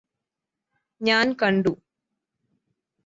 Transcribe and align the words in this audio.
ഞാന് 1.01 1.33
കണ്ടു 1.41 1.73